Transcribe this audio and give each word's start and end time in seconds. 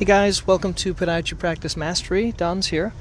Hey 0.00 0.06
guys, 0.06 0.46
welcome 0.46 0.72
to 0.72 0.94
Podiatry 0.94 1.38
Practice 1.38 1.76
Mastery. 1.76 2.32
Don's 2.32 2.68
here. 2.68 2.94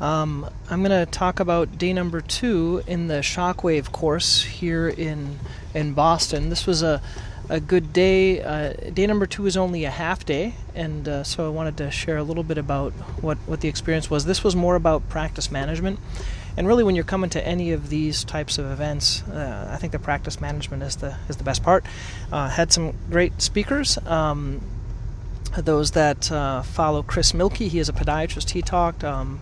Um, 0.00 0.50
I'm 0.68 0.82
going 0.82 0.90
to 0.90 1.08
talk 1.08 1.38
about 1.38 1.78
day 1.78 1.92
number 1.92 2.20
two 2.20 2.82
in 2.88 3.06
the 3.06 3.20
Shockwave 3.20 3.92
course 3.92 4.42
here 4.42 4.88
in 4.88 5.38
in 5.74 5.92
Boston. 5.92 6.50
This 6.50 6.66
was 6.66 6.82
a 6.82 7.00
a 7.48 7.60
good 7.60 7.92
day. 7.92 8.42
Uh, 8.42 8.72
day 8.72 9.06
number 9.06 9.26
two 9.26 9.46
is 9.46 9.56
only 9.56 9.84
a 9.84 9.90
half 9.90 10.26
day, 10.26 10.56
and 10.74 11.06
uh, 11.06 11.22
so 11.22 11.46
I 11.46 11.50
wanted 11.50 11.76
to 11.76 11.92
share 11.92 12.16
a 12.16 12.24
little 12.24 12.42
bit 12.42 12.58
about 12.58 12.94
what 13.22 13.38
what 13.46 13.60
the 13.60 13.68
experience 13.68 14.10
was. 14.10 14.24
This 14.24 14.42
was 14.42 14.56
more 14.56 14.74
about 14.74 15.08
practice 15.08 15.52
management, 15.52 16.00
and 16.56 16.66
really, 16.66 16.82
when 16.82 16.96
you're 16.96 17.04
coming 17.04 17.30
to 17.30 17.46
any 17.46 17.70
of 17.70 17.90
these 17.90 18.24
types 18.24 18.58
of 18.58 18.66
events, 18.66 19.22
uh, 19.28 19.70
I 19.72 19.76
think 19.76 19.92
the 19.92 20.00
practice 20.00 20.40
management 20.40 20.82
is 20.82 20.96
the 20.96 21.16
is 21.28 21.36
the 21.36 21.44
best 21.44 21.62
part. 21.62 21.84
Uh, 22.32 22.48
had 22.48 22.72
some 22.72 22.94
great 23.08 23.40
speakers. 23.40 23.98
Um, 24.04 24.60
those 25.56 25.92
that 25.92 26.30
uh, 26.30 26.62
follow 26.62 27.02
Chris 27.02 27.32
Milkey, 27.32 27.68
he 27.68 27.78
is 27.78 27.88
a 27.88 27.92
podiatrist. 27.92 28.50
He 28.50 28.62
talked. 28.62 29.04
Um, 29.04 29.40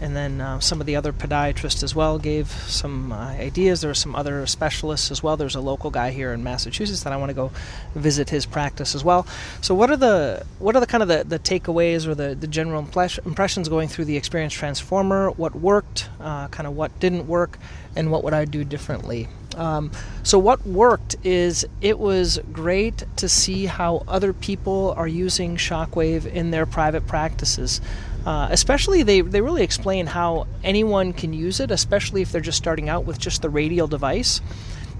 and 0.00 0.14
then 0.14 0.40
uh, 0.40 0.60
some 0.60 0.80
of 0.80 0.86
the 0.86 0.94
other 0.96 1.12
podiatrists 1.12 1.82
as 1.82 1.94
well 1.94 2.18
gave 2.18 2.48
some 2.48 3.12
uh, 3.12 3.30
ideas. 3.30 3.80
There 3.80 3.90
are 3.90 3.94
some 3.94 4.14
other 4.14 4.46
specialists 4.46 5.10
as 5.10 5.22
well. 5.22 5.36
There's 5.36 5.56
a 5.56 5.60
local 5.60 5.90
guy 5.90 6.10
here 6.10 6.32
in 6.32 6.44
Massachusetts 6.44 7.02
that 7.02 7.12
I 7.12 7.16
want 7.16 7.30
to 7.30 7.34
go 7.34 7.50
visit 7.94 8.30
his 8.30 8.46
practice 8.46 8.94
as 8.94 9.02
well. 9.02 9.26
So, 9.60 9.74
what 9.74 9.90
are 9.90 9.96
the 9.96 10.46
what 10.58 10.76
are 10.76 10.80
the 10.80 10.86
kind 10.86 11.02
of 11.02 11.08
the, 11.08 11.24
the 11.24 11.38
takeaways 11.38 12.06
or 12.06 12.14
the, 12.14 12.34
the 12.34 12.46
general 12.46 12.80
impressions 12.80 13.68
going 13.68 13.88
through 13.88 14.04
the 14.04 14.16
experience 14.16 14.52
transformer? 14.52 15.30
What 15.30 15.56
worked, 15.56 16.08
uh, 16.20 16.48
kind 16.48 16.66
of 16.66 16.76
what 16.76 16.98
didn't 17.00 17.26
work, 17.26 17.58
and 17.96 18.12
what 18.12 18.22
would 18.22 18.34
I 18.34 18.44
do 18.44 18.64
differently? 18.64 19.28
Um, 19.56 19.90
so, 20.22 20.38
what 20.38 20.64
worked 20.66 21.16
is 21.24 21.66
it 21.80 21.98
was 21.98 22.38
great 22.52 23.04
to 23.16 23.28
see 23.28 23.66
how 23.66 24.04
other 24.06 24.32
people 24.32 24.94
are 24.96 25.08
using 25.08 25.56
Shockwave 25.56 26.26
in 26.26 26.50
their 26.50 26.66
private 26.66 27.06
practices. 27.06 27.80
Uh, 28.26 28.48
especially, 28.50 29.02
they, 29.02 29.20
they 29.20 29.40
really 29.40 29.62
explain 29.62 30.06
how 30.06 30.46
anyone 30.62 31.12
can 31.12 31.32
use 31.32 31.60
it, 31.60 31.70
especially 31.70 32.20
if 32.20 32.30
they're 32.30 32.40
just 32.40 32.58
starting 32.58 32.88
out 32.88 33.04
with 33.04 33.18
just 33.18 33.42
the 33.42 33.48
radial 33.48 33.86
device 33.86 34.40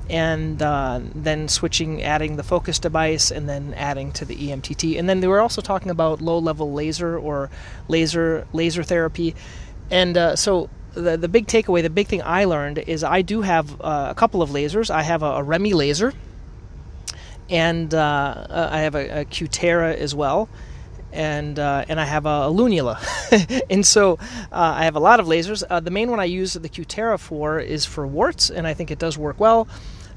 and 0.08 0.62
uh, 0.62 1.00
then 1.14 1.48
switching, 1.48 2.02
adding 2.02 2.36
the 2.36 2.42
focus 2.42 2.78
device, 2.78 3.30
and 3.30 3.48
then 3.48 3.74
adding 3.74 4.10
to 4.12 4.24
the 4.24 4.34
EMTT. 4.34 4.98
And 4.98 5.08
then 5.08 5.20
they 5.20 5.26
were 5.26 5.41
also 5.41 5.60
talking 5.60 5.91
about 5.91 6.22
low-level 6.22 6.72
laser 6.72 7.19
or 7.19 7.50
laser 7.88 8.46
laser 8.52 8.82
therapy. 8.82 9.34
And 9.91 10.16
uh, 10.16 10.36
so 10.36 10.70
the 10.98 11.16
the 11.16 11.28
big 11.28 11.46
takeaway, 11.46 11.82
the 11.82 11.91
big 11.91 12.08
thing 12.08 12.22
I 12.22 12.44
learned 12.44 12.78
is 12.78 13.04
I 13.04 13.22
do 13.22 13.42
have 13.42 13.80
uh, 13.80 14.08
a 14.10 14.14
couple 14.14 14.42
of 14.42 14.50
lasers. 14.50 14.91
I 14.91 15.02
have 15.02 15.22
a, 15.22 15.36
a 15.36 15.44
REMI 15.44 15.72
laser, 15.74 16.12
and 17.48 17.92
uh, 17.94 17.98
uh 17.98 18.68
I 18.70 18.80
have 18.80 18.94
a, 18.94 19.20
a 19.20 19.24
Cutera 19.24 19.94
as 19.94 20.14
well, 20.14 20.48
and 21.12 21.58
uh, 21.58 21.84
and 21.88 22.00
I 22.00 22.04
have 22.04 22.26
a, 22.26 22.48
a 22.48 22.52
Lunula, 22.52 22.98
and 23.70 23.86
so 23.86 24.19
uh, 24.52 24.74
I 24.80 24.84
have 24.84 24.96
a 24.96 25.00
lot 25.00 25.20
of 25.20 25.26
lasers. 25.26 25.62
Uh, 25.69 25.80
the 25.80 25.91
main 25.91 26.10
one 26.10 26.20
I 26.20 26.24
use 26.24 26.54
the 26.54 26.69
Cutera 26.69 27.19
for 27.19 27.58
is 27.60 27.84
for 27.84 28.06
warts, 28.06 28.50
and 28.50 28.66
I 28.66 28.74
think 28.74 28.91
it 28.91 28.98
does 28.98 29.16
work 29.16 29.38
well. 29.41 29.69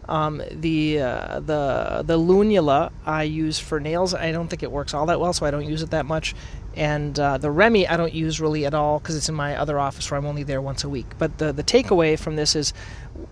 Um, 0.09 0.41
the 0.51 0.99
uh, 0.99 1.39
the 1.39 2.03
the 2.05 2.17
Lunula 2.17 2.91
I 3.05 3.23
use 3.23 3.59
for 3.59 3.79
nails. 3.79 4.13
I 4.13 4.31
don't 4.31 4.47
think 4.47 4.63
it 4.63 4.71
works 4.71 4.93
all 4.93 5.05
that 5.05 5.19
well, 5.19 5.33
so 5.33 5.45
I 5.45 5.51
don't 5.51 5.67
use 5.67 5.81
it 5.81 5.91
that 5.91 6.05
much. 6.05 6.35
And 6.75 7.19
uh, 7.19 7.37
the 7.37 7.51
Remi 7.51 7.87
I 7.87 7.97
don't 7.97 8.13
use 8.13 8.41
really 8.41 8.65
at 8.65 8.73
all 8.73 8.99
because 8.99 9.15
it's 9.15 9.29
in 9.29 9.35
my 9.35 9.55
other 9.55 9.79
office 9.79 10.09
where 10.09 10.17
I'm 10.17 10.25
only 10.25 10.43
there 10.43 10.61
once 10.61 10.83
a 10.83 10.89
week. 10.89 11.07
But 11.17 11.37
the 11.37 11.51
the 11.53 11.63
takeaway 11.63 12.17
from 12.17 12.35
this 12.35 12.55
is, 12.55 12.73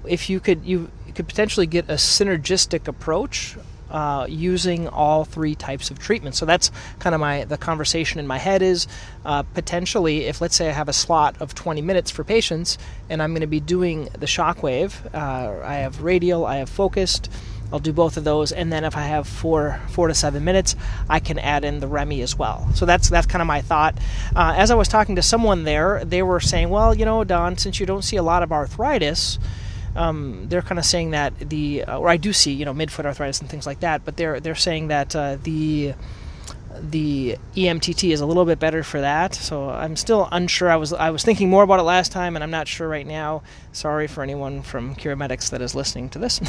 if 0.05 0.29
you 0.29 0.39
could 0.39 0.63
you 0.65 0.91
could 1.15 1.27
potentially 1.27 1.65
get 1.65 1.89
a 1.89 1.93
synergistic 1.95 2.87
approach 2.87 3.57
uh, 3.89 4.25
using 4.29 4.87
all 4.87 5.25
three 5.25 5.55
types 5.55 5.91
of 5.91 5.99
treatment. 5.99 6.35
So 6.35 6.45
that's 6.45 6.71
kind 6.99 7.13
of 7.13 7.21
my 7.21 7.45
the 7.45 7.57
conversation 7.57 8.19
in 8.19 8.27
my 8.27 8.37
head 8.37 8.61
is 8.61 8.87
uh, 9.25 9.43
potentially 9.43 10.25
if 10.25 10.41
let's 10.41 10.55
say 10.55 10.69
I 10.69 10.73
have 10.73 10.89
a 10.89 10.93
slot 10.93 11.35
of 11.39 11.55
20 11.55 11.81
minutes 11.81 12.11
for 12.11 12.23
patients 12.23 12.77
and 13.09 13.21
I'm 13.21 13.31
going 13.31 13.41
to 13.41 13.47
be 13.47 13.59
doing 13.59 14.05
the 14.17 14.25
shockwave. 14.25 14.93
Uh, 15.13 15.65
I 15.65 15.75
have 15.75 16.01
radial, 16.01 16.45
I 16.45 16.57
have 16.57 16.69
focused. 16.69 17.29
I'll 17.71 17.79
do 17.79 17.93
both 17.93 18.17
of 18.17 18.23
those, 18.23 18.51
and 18.51 18.73
then 18.73 18.83
if 18.83 18.97
I 18.97 19.03
have 19.03 19.27
four 19.27 19.79
four 19.89 20.07
to 20.07 20.15
seven 20.15 20.43
minutes, 20.43 20.75
I 21.07 21.19
can 21.19 21.37
add 21.37 21.63
in 21.63 21.79
the 21.79 21.87
Remy 21.87 22.21
as 22.21 22.35
well. 22.35 22.67
So 22.73 22.85
that's 22.87 23.09
that's 23.09 23.27
kind 23.27 23.41
of 23.41 23.47
my 23.47 23.61
thought. 23.61 23.95
Uh, 24.35 24.55
as 24.57 24.71
I 24.71 24.75
was 24.75 24.87
talking 24.87 25.17
to 25.17 25.21
someone 25.21 25.65
there, 25.65 26.03
they 26.03 26.23
were 26.23 26.39
saying, 26.39 26.69
"Well, 26.71 26.95
you 26.95 27.05
know, 27.05 27.23
Don, 27.23 27.57
since 27.57 27.79
you 27.79 27.85
don't 27.85 28.01
see 28.01 28.15
a 28.15 28.23
lot 28.23 28.41
of 28.41 28.51
arthritis." 28.51 29.37
Um, 29.95 30.45
they're 30.49 30.61
kind 30.61 30.79
of 30.79 30.85
saying 30.85 31.11
that 31.11 31.37
the, 31.39 31.83
uh, 31.83 31.97
or 31.97 32.09
I 32.09 32.17
do 32.17 32.33
see, 32.33 32.53
you 32.53 32.65
know, 32.65 32.73
midfoot 32.73 33.05
arthritis 33.05 33.39
and 33.41 33.49
things 33.49 33.65
like 33.65 33.79
that, 33.81 34.05
but 34.05 34.17
they're 34.17 34.39
they're 34.39 34.55
saying 34.55 34.89
that 34.89 35.15
uh, 35.15 35.37
the 35.41 35.93
the 36.81 37.37
EMTT 37.55 38.11
is 38.11 38.21
a 38.21 38.25
little 38.25 38.45
bit 38.45 38.59
better 38.59 38.83
for 38.83 39.01
that. 39.01 39.35
So 39.35 39.69
I'm 39.69 39.95
still 39.95 40.27
unsure. 40.31 40.69
I 40.69 40.75
was 40.75 40.93
I 40.93 41.09
was 41.09 41.23
thinking 41.23 41.49
more 41.49 41.63
about 41.63 41.79
it 41.79 41.83
last 41.83 42.11
time, 42.11 42.35
and 42.35 42.43
I'm 42.43 42.51
not 42.51 42.67
sure 42.67 42.87
right 42.87 43.05
now. 43.05 43.41
Sorry 43.71 44.07
for 44.07 44.23
anyone 44.23 44.61
from 44.61 44.95
CuraMedix 44.95 45.51
that 45.51 45.61
is 45.61 45.75
listening 45.75 46.09
to 46.09 46.19
this, 46.19 46.39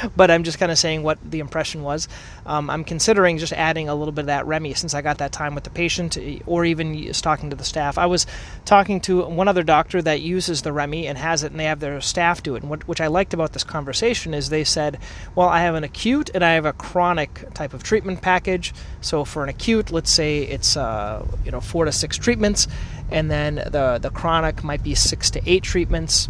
but 0.16 0.30
I'm 0.30 0.44
just 0.44 0.58
kind 0.58 0.70
of 0.70 0.78
saying 0.78 1.02
what 1.02 1.18
the 1.28 1.40
impression 1.40 1.82
was. 1.82 2.08
Um, 2.46 2.70
I'm 2.70 2.84
considering 2.84 3.38
just 3.38 3.52
adding 3.52 3.88
a 3.88 3.94
little 3.94 4.12
bit 4.12 4.22
of 4.22 4.26
that 4.26 4.46
Remy 4.46 4.74
since 4.74 4.94
I 4.94 5.02
got 5.02 5.18
that 5.18 5.32
time 5.32 5.54
with 5.54 5.64
the 5.64 5.70
patient, 5.70 6.16
or 6.46 6.64
even 6.64 7.12
talking 7.12 7.50
to 7.50 7.56
the 7.56 7.64
staff. 7.64 7.98
I 7.98 8.06
was 8.06 8.26
talking 8.64 9.00
to 9.02 9.24
one 9.24 9.48
other 9.48 9.62
doctor 9.62 10.00
that 10.02 10.20
uses 10.20 10.62
the 10.62 10.72
Remy 10.72 11.06
and 11.06 11.18
has 11.18 11.42
it, 11.42 11.50
and 11.50 11.60
they 11.60 11.64
have 11.64 11.80
their 11.80 12.00
staff 12.00 12.42
do 12.42 12.54
it. 12.54 12.62
And 12.62 12.70
what 12.70 12.86
which 12.86 13.00
I 13.00 13.08
liked 13.08 13.34
about 13.34 13.52
this 13.52 13.64
conversation 13.64 14.32
is 14.34 14.48
they 14.48 14.64
said, 14.64 14.98
"Well, 15.34 15.48
I 15.48 15.60
have 15.60 15.74
an 15.74 15.84
acute 15.84 16.30
and 16.34 16.44
I 16.44 16.52
have 16.52 16.66
a 16.66 16.72
chronic 16.72 17.52
type 17.54 17.74
of 17.74 17.82
treatment 17.82 18.22
package. 18.22 18.72
So 19.00 19.24
for 19.24 19.42
an 19.42 19.48
acute, 19.48 19.69
let's 19.90 20.10
say 20.10 20.42
it's 20.42 20.76
uh, 20.76 21.26
you 21.44 21.50
know 21.50 21.60
four 21.60 21.84
to 21.84 21.92
six 21.92 22.16
treatments, 22.16 22.68
and 23.10 23.30
then 23.30 23.56
the 23.56 23.98
the 24.00 24.10
chronic 24.10 24.62
might 24.64 24.82
be 24.82 24.94
six 24.94 25.30
to 25.30 25.40
eight 25.50 25.62
treatments." 25.62 26.28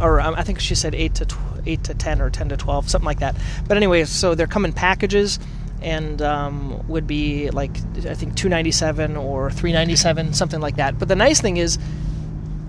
or 0.00 0.20
um, 0.20 0.34
I 0.36 0.42
think 0.42 0.60
she 0.60 0.74
said 0.74 0.94
eight 0.94 1.14
to 1.16 1.26
tw- 1.26 1.38
eight 1.66 1.84
to 1.84 1.94
ten 1.94 2.20
or 2.20 2.30
ten 2.30 2.48
to 2.50 2.56
twelve, 2.56 2.88
something 2.88 3.06
like 3.06 3.20
that. 3.20 3.36
But 3.66 3.76
anyway, 3.76 4.04
so 4.04 4.34
they're 4.34 4.46
coming 4.46 4.72
packages 4.72 5.38
and 5.80 6.20
um, 6.22 6.86
would 6.88 7.06
be 7.06 7.50
like 7.50 7.76
I 8.06 8.14
think 8.14 8.36
two 8.36 8.48
ninety 8.48 8.72
seven 8.72 9.16
or 9.16 9.50
three 9.50 9.72
ninety 9.72 9.96
seven, 9.96 10.34
something 10.34 10.60
like 10.60 10.76
that. 10.76 10.98
But 10.98 11.08
the 11.08 11.16
nice 11.16 11.40
thing 11.40 11.56
is, 11.56 11.78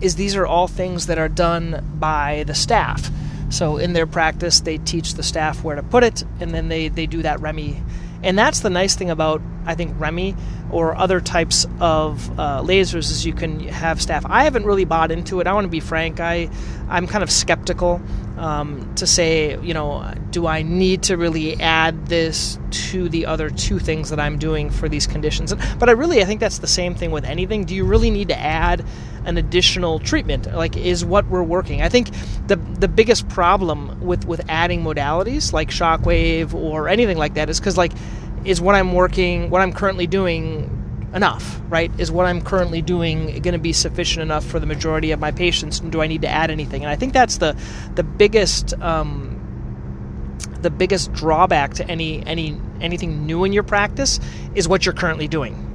is 0.02 0.16
these 0.16 0.36
are 0.36 0.46
all 0.46 0.68
things 0.68 1.08
that 1.08 1.18
are 1.18 1.30
done 1.30 1.86
by 2.00 2.44
the 2.48 2.56
staff. 2.56 3.10
So 3.50 3.78
in 3.78 3.94
their 3.94 4.06
practice, 4.06 4.60
they 4.60 4.78
teach 4.78 5.16
the 5.16 5.24
staff 5.24 5.64
where 5.64 5.76
to 5.76 5.84
put 5.84 6.04
it, 6.04 6.24
and 6.40 6.52
then 6.54 6.68
they 6.68 6.88
they 6.88 7.06
do 7.06 7.22
that 7.24 7.40
Remi 7.42 7.82
and 8.24 8.38
that's 8.38 8.60
the 8.60 8.70
nice 8.70 8.96
thing 8.96 9.10
about 9.10 9.42
I 9.70 9.76
think 9.76 9.94
Remy 10.00 10.36
or 10.72 10.96
other 10.96 11.22
types 11.22 11.68
of 11.80 12.28
uh, 12.40 12.64
lasers 12.64 13.12
is 13.12 13.24
you 13.24 13.34
can 13.34 13.60
have 13.68 14.02
staff. 14.02 14.26
I 14.26 14.44
haven't 14.44 14.66
really 14.66 14.84
bought 14.84 15.12
into 15.12 15.40
it. 15.42 15.48
I 15.48 15.54
want 15.54 15.66
to 15.66 15.70
be 15.70 15.80
frank. 15.80 16.20
I 16.20 16.50
I'm 16.90 17.06
kind 17.06 17.24
of 17.24 17.30
skeptical 17.30 18.02
um, 18.38 18.96
to 18.96 19.06
say 19.06 19.60
you 19.62 19.76
know 19.76 20.12
do 20.32 20.48
I 20.48 20.64
need 20.64 21.04
to 21.04 21.18
really 21.18 21.60
add 21.62 22.08
this 22.08 22.58
to 22.72 23.10
the 23.10 23.28
other 23.28 23.52
two 23.52 23.78
things 23.78 24.10
that 24.10 24.20
I'm 24.20 24.40
doing 24.40 24.72
for 24.72 24.90
these 24.90 25.06
conditions? 25.06 25.54
But 25.78 25.88
I 25.88 25.92
really 25.92 26.22
I 26.22 26.26
think 26.26 26.40
that's 26.40 26.58
the 26.60 26.68
same 26.68 26.96
thing 26.96 27.12
with 27.12 27.26
anything. 27.26 27.66
Do 27.66 27.76
you 27.76 27.86
really 27.86 28.10
need 28.10 28.30
to 28.30 28.40
add 28.40 28.84
an 29.26 29.38
additional 29.38 30.00
treatment? 30.00 30.52
Like 30.52 30.76
is 30.76 31.06
what 31.06 31.28
we're 31.28 31.44
working? 31.44 31.84
I 31.84 31.90
think 31.90 32.10
the 32.48 32.56
the 32.56 32.88
biggest 32.88 33.30
problem 33.30 34.02
with 34.02 34.26
with 34.26 34.42
adding 34.50 34.84
modalities 34.84 35.54
like 35.54 35.70
shockwave 35.70 36.56
or 36.56 36.90
anything 36.90 37.18
like 37.20 37.36
that 37.36 37.52
is 37.52 37.60
because 37.60 37.78
like 37.78 37.94
is 38.46 38.62
what 38.62 38.76
I'm 38.76 38.94
working, 38.94 39.50
what 39.50 39.62
I'm 39.62 39.74
currently 39.74 40.08
doing 40.08 40.76
enough, 41.14 41.60
right? 41.70 41.92
Is 42.00 42.12
what 42.12 42.26
I'm 42.26 42.42
currently 42.42 42.82
doing 42.82 43.42
going 43.42 43.54
to 43.54 43.60
be 43.60 43.74
sufficient 43.74 44.22
enough 44.22 44.46
for 44.46 44.60
the 44.60 44.66
majority 44.66 45.12
of 45.12 45.20
my 45.20 45.32
patients? 45.32 45.80
And 45.80 45.92
do 45.92 46.02
I 46.02 46.08
need 46.08 46.22
to 46.22 46.28
add 46.28 46.52
anything? 46.52 46.84
And 46.84 46.92
I 46.92 46.96
think 46.96 47.14
that's 47.14 47.38
the 47.38 47.58
the 47.96 48.04
biggest 48.04 48.80
um, 48.82 49.36
the 50.62 50.70
biggest 50.70 51.14
drawback 51.14 51.74
to 51.76 51.88
any 51.90 52.26
any 52.26 52.60
anything 52.82 53.26
new 53.26 53.44
in 53.44 53.54
your 53.54 53.64
practice 53.64 54.20
is 54.56 54.68
what 54.68 54.86
you're 54.86 54.94
currently 54.94 55.28
doing. 55.28 55.66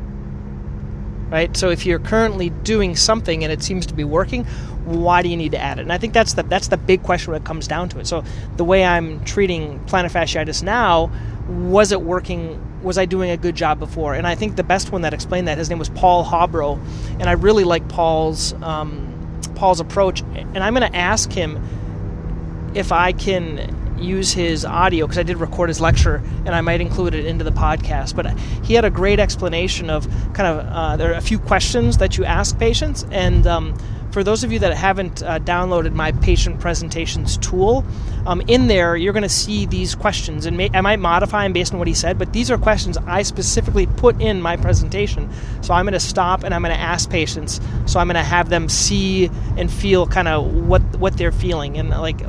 Right? 1.30 1.56
So 1.56 1.71
if 1.71 1.84
you're 1.84 1.98
currently 1.98 2.50
doing 2.50 2.94
something 2.94 3.42
and 3.42 3.53
it 3.53 3.60
seems 3.62 3.86
to 3.86 3.94
be 3.94 4.04
working, 4.04 4.44
why 4.84 5.22
do 5.22 5.28
you 5.28 5.36
need 5.36 5.53
to 5.53 5.59
add 5.59 5.78
it? 5.78 5.83
And 5.83 5.92
I 5.92 5.98
think 5.98 6.12
that's 6.12 6.34
the 6.34 6.44
that's 6.44 6.68
the 6.68 6.77
big 6.77 7.03
question 7.03 7.33
when 7.33 7.41
it 7.41 7.47
comes 7.47 7.66
down 7.66 7.89
to 7.91 7.98
it. 7.98 8.06
So 8.06 8.22
the 8.56 8.65
way 8.65 8.84
I'm 8.84 9.24
treating 9.24 9.80
plantar 9.86 10.12
fasciitis 10.12 10.62
now 10.62 11.10
was 11.48 11.92
it 11.92 12.00
working? 12.00 12.60
Was 12.82 12.98
I 12.98 13.04
doing 13.06 13.30
a 13.30 13.36
good 13.36 13.54
job 13.54 13.78
before? 13.78 14.14
And 14.14 14.26
I 14.26 14.34
think 14.34 14.56
the 14.56 14.64
best 14.64 14.92
one 14.92 15.02
that 15.02 15.14
explained 15.14 15.48
that 15.48 15.58
his 15.58 15.68
name 15.68 15.78
was 15.78 15.88
Paul 15.88 16.24
Hobro, 16.24 16.78
and 17.20 17.24
I 17.24 17.32
really 17.32 17.64
like 17.64 17.88
Paul's 17.88 18.52
um, 18.54 19.41
Paul's 19.54 19.80
approach. 19.80 20.22
And 20.22 20.58
I'm 20.58 20.74
going 20.74 20.91
to 20.91 20.96
ask 20.96 21.32
him 21.32 22.72
if 22.74 22.92
I 22.92 23.12
can 23.12 23.80
use 23.98 24.32
his 24.32 24.64
audio 24.64 25.06
because 25.06 25.18
I 25.18 25.22
did 25.22 25.36
record 25.36 25.68
his 25.68 25.80
lecture 25.80 26.16
and 26.44 26.50
I 26.50 26.60
might 26.60 26.80
include 26.80 27.14
it 27.14 27.26
into 27.26 27.44
the 27.44 27.52
podcast. 27.52 28.16
But 28.16 28.36
he 28.64 28.74
had 28.74 28.84
a 28.84 28.91
great 28.91 29.20
explanation 29.20 29.91
of 29.91 30.06
kind 30.34 30.48
of 30.48 30.66
uh, 30.66 30.96
there 30.96 31.12
are 31.12 31.16
a 31.16 31.22
few 31.22 31.38
questions 31.38 31.98
that 31.98 32.16
you 32.18 32.24
ask 32.24 32.58
patients 32.58 33.04
and. 33.10 33.46
Um, 33.46 33.78
for 34.15 34.22
those 34.22 34.45
of 34.45 34.53
you 34.53 34.61
that 34.61 34.72
haven't 34.77 35.25
uh, 35.25 35.41
downloaded 35.41 35.93
my 35.93 36.13
patient 36.13 36.61
presentations 36.61 37.37
tool, 37.39 37.84
um, 38.27 38.41
in 38.47 38.69
there 38.69 38.97
you're 38.97 39.13
going 39.13 39.25
to 39.25 39.28
see 39.28 39.66
these 39.66 39.97
questions, 39.97 40.47
and 40.47 40.57
may, 40.57 40.71
I 40.72 40.83
might 40.83 41.01
modify 41.01 41.43
them 41.43 41.53
based 41.53 41.72
on 41.72 41.81
what 41.81 41.89
he 41.89 41.95
said, 41.95 42.16
but 42.16 42.33
these 42.33 42.49
are 42.49 42.57
questions 42.57 42.97
I 42.97 43.22
specifically 43.22 43.87
put 43.87 44.21
in 44.22 44.41
my 44.41 44.57
presentation. 44.57 45.28
So 45.63 45.75
I'm 45.75 45.84
going 45.84 45.95
to 45.95 46.01
stop 46.01 46.45
and 46.45 46.55
I'm 46.55 46.63
going 46.63 46.72
to 46.72 46.81
ask 46.81 47.11
patients. 47.11 47.61
So 47.87 47.99
I'm 47.99 48.07
going 48.07 48.15
to 48.15 48.22
have 48.22 48.51
them 48.51 48.69
see 48.69 49.31
and 49.57 49.69
feel 49.71 50.07
kind 50.07 50.28
of 50.28 50.47
what 50.69 50.83
what 50.99 51.16
they're 51.16 51.33
feeling 51.33 51.77
and 51.77 51.91
like 51.91 52.21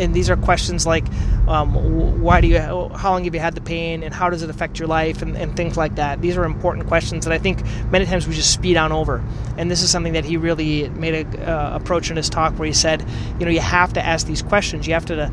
and 0.00 0.14
these 0.14 0.30
are 0.30 0.36
questions 0.36 0.86
like 0.86 1.04
um, 1.46 2.20
why 2.20 2.40
do 2.40 2.48
you 2.48 2.58
how 2.58 3.12
long 3.12 3.24
have 3.24 3.34
you 3.34 3.40
had 3.40 3.54
the 3.54 3.60
pain 3.60 4.02
and 4.02 4.14
how 4.14 4.30
does 4.30 4.42
it 4.42 4.50
affect 4.50 4.78
your 4.78 4.88
life 4.88 5.22
and, 5.22 5.36
and, 5.36 5.56
things 5.56 5.76
like 5.76 5.96
that. 5.96 6.20
These 6.20 6.36
are 6.36 6.44
important 6.44 6.86
questions 6.86 7.24
that 7.24 7.32
i 7.32 7.38
think 7.38 7.62
many 7.90 8.06
times 8.06 8.26
we 8.26 8.34
just 8.34 8.52
speed 8.52 8.76
on 8.76 8.92
over. 8.92 9.22
And 9.56 9.70
this 9.70 9.82
is 9.82 9.90
something 9.90 10.14
that 10.14 10.24
he 10.24 10.36
really 10.36 10.88
made 10.90 11.14
a 11.26 11.50
uh, 11.50 11.76
approach 11.76 12.10
in 12.10 12.16
his 12.16 12.30
talk 12.30 12.58
where 12.58 12.66
he 12.66 12.72
said 12.72 13.04
you 13.38 13.44
know 13.44 13.50
you 13.50 13.60
have 13.60 13.92
to 13.94 14.04
ask 14.04 14.26
these 14.26 14.42
questions. 14.42 14.86
You 14.86 14.94
have 14.94 15.06
to 15.06 15.30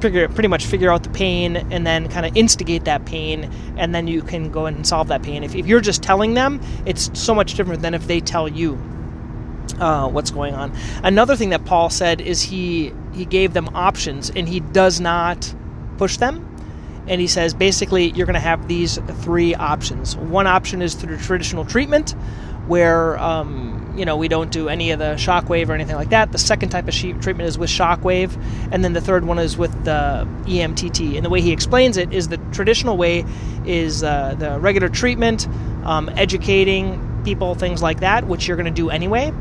figure 0.00 0.28
pretty 0.28 0.48
much 0.48 0.64
figure 0.64 0.90
out 0.90 1.02
the 1.02 1.10
pain 1.10 1.56
and 1.56 1.86
then 1.86 2.08
kind 2.08 2.24
of 2.24 2.34
instigate 2.36 2.84
that 2.84 3.04
pain 3.04 3.50
and 3.76 3.94
then 3.94 4.08
you 4.08 4.22
can 4.22 4.50
go 4.50 4.66
and 4.66 4.86
solve 4.86 5.08
that 5.08 5.22
pain. 5.22 5.44
If, 5.44 5.54
if 5.54 5.66
you're 5.66 5.80
just 5.80 6.02
telling 6.02 6.34
them 6.34 6.60
it's 6.86 7.10
so 7.12 7.34
much 7.34 7.54
different 7.54 7.82
than 7.82 7.94
if 7.94 8.06
they 8.06 8.20
tell 8.20 8.48
you 8.48 8.78
uh, 9.78 10.08
what's 10.08 10.30
going 10.30 10.54
on. 10.54 10.72
Another 11.02 11.36
thing 11.36 11.50
that 11.50 11.64
Paul 11.64 11.90
said 11.90 12.20
is 12.20 12.42
he 12.42 12.92
he 13.12 13.24
gave 13.24 13.52
them 13.52 13.68
options 13.74 14.30
and 14.30 14.48
he 14.48 14.60
does 14.60 15.00
not 15.00 15.54
push 15.98 16.16
them. 16.16 16.46
And 17.06 17.20
he 17.20 17.26
says 17.26 17.54
basically 17.54 18.10
you're 18.10 18.26
going 18.26 18.34
to 18.34 18.40
have 18.40 18.68
these 18.68 18.98
three 19.22 19.54
options. 19.54 20.16
One 20.16 20.46
option 20.46 20.80
is 20.82 20.94
through 20.94 21.18
traditional 21.18 21.64
treatment, 21.64 22.14
where 22.66 23.18
um, 23.18 23.94
you 23.96 24.04
know 24.04 24.16
we 24.16 24.28
don't 24.28 24.52
do 24.52 24.68
any 24.68 24.92
of 24.92 24.98
the 24.98 25.16
shockwave 25.16 25.68
or 25.68 25.72
anything 25.72 25.96
like 25.96 26.10
that. 26.10 26.30
The 26.30 26.38
second 26.38 26.68
type 26.68 26.86
of 26.86 26.94
treatment 26.94 27.42
is 27.42 27.58
with 27.58 27.68
shockwave, 27.68 28.40
and 28.70 28.84
then 28.84 28.92
the 28.92 29.00
third 29.00 29.24
one 29.24 29.38
is 29.38 29.56
with 29.56 29.72
the 29.84 30.28
EMTT. 30.44 31.16
And 31.16 31.24
the 31.24 31.30
way 31.30 31.40
he 31.40 31.52
explains 31.52 31.96
it 31.96 32.12
is 32.12 32.28
the 32.28 32.36
traditional 32.52 32.96
way 32.96 33.24
is 33.66 34.04
uh, 34.04 34.36
the 34.38 34.60
regular 34.60 34.88
treatment, 34.88 35.48
um, 35.84 36.08
educating 36.10 37.09
people, 37.24 37.54
things 37.54 37.82
like 37.82 38.00
that, 38.00 38.26
which 38.26 38.46
you're 38.46 38.56
going 38.56 38.72
to 38.72 38.82
do 38.82 38.90
anyway. 38.90 39.32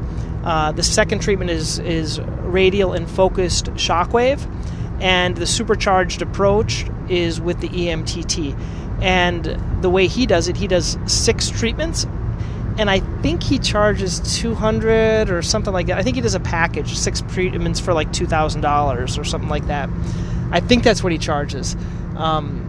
Uh, 0.44 0.72
the 0.72 0.84
second 0.84 1.20
treatment 1.20 1.52
is 1.52 1.80
is 1.80 2.20
radial 2.22 2.94
and 2.94 3.10
focused 3.10 3.66
shockwave, 3.74 4.40
and 5.02 5.36
the 5.36 5.46
supercharged 5.46 6.22
approach 6.22 6.86
is 7.10 7.42
with 7.42 7.60
the 7.60 7.70
EMTT. 7.70 8.58
And 9.02 9.82
the 9.82 9.90
way 9.90 10.08
he 10.08 10.26
does 10.26 10.48
it, 10.48 10.58
he 10.58 10.68
does 10.68 10.98
six 11.06 11.50
treatments, 11.50 12.06
and 12.78 12.90
I 12.90 13.00
think 13.22 13.44
he 13.44 13.60
charges 13.60 14.20
two 14.40 14.56
hundred 14.56 15.30
or 15.30 15.42
something 15.42 15.74
like 15.74 15.88
that. 15.88 15.98
I 15.98 16.04
think 16.04 16.16
he 16.16 16.22
does 16.22 16.36
a 16.36 16.40
package, 16.40 16.98
six 16.98 17.22
treatments 17.22 17.80
for 17.80 17.94
like 17.94 18.12
two 18.14 18.26
thousand 18.26 18.62
dollars 18.62 19.18
or 19.18 19.24
something 19.24 19.50
like 19.50 19.68
that. 19.68 19.90
I 20.52 20.62
think 20.62 20.84
that's 20.84 21.04
what 21.04 21.12
he 21.12 21.18
charges. 21.18 21.76
Um, 22.16 22.66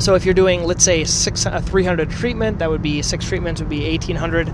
so 0.00 0.14
if 0.14 0.24
you're 0.24 0.34
doing, 0.34 0.64
let's 0.64 0.84
say, 0.84 1.04
six, 1.04 1.46
a 1.46 1.60
300 1.60 2.10
treatment, 2.10 2.58
that 2.58 2.70
would 2.70 2.82
be 2.82 3.02
six 3.02 3.26
treatments 3.26 3.60
would 3.60 3.70
be 3.70 3.88
1800. 3.90 4.48